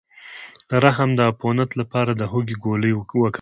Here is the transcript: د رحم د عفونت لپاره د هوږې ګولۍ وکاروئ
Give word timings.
د 0.69 0.71
رحم 0.85 1.09
د 1.15 1.19
عفونت 1.29 1.69
لپاره 1.79 2.11
د 2.15 2.21
هوږې 2.31 2.55
ګولۍ 2.63 2.91
وکاروئ 2.95 3.29